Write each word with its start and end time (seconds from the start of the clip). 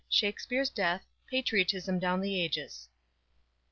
SHAKSPERE'S 0.09 0.71
DEATH. 0.71 1.05
PATRIOTISM 1.29 1.99
DOWN 1.99 2.21
THE 2.21 2.41
AGES. 2.41 2.89